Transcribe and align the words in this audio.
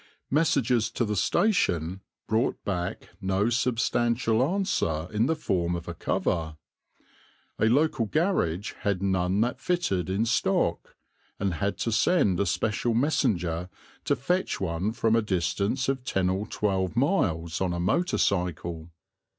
Messages 0.31 0.89
to 0.89 1.05
the 1.05 1.15
station 1.15 2.01
brought 2.27 2.65
back 2.65 3.09
no 3.21 3.51
substantial 3.51 4.41
answer 4.41 5.07
in 5.11 5.27
the 5.27 5.35
form 5.35 5.75
of 5.75 5.87
a 5.87 5.93
cover. 5.93 6.57
A 7.59 7.65
local 7.65 8.07
garage 8.07 8.73
had 8.79 9.03
none 9.03 9.41
that 9.41 9.59
fitted 9.59 10.09
in 10.09 10.25
stock, 10.25 10.95
and 11.39 11.53
had 11.53 11.77
to 11.77 11.91
send 11.91 12.39
a 12.39 12.47
special 12.47 12.95
messenger 12.95 13.69
to 14.05 14.15
fetch 14.15 14.59
one 14.59 14.91
from 14.91 15.15
a 15.15 15.21
distance 15.21 15.87
of 15.87 16.03
ten 16.03 16.31
or 16.31 16.47
twelve 16.47 16.95
miles 16.95 17.61
on 17.61 17.71
a 17.71 17.79
motor 17.79 18.17
cycle. 18.17 18.89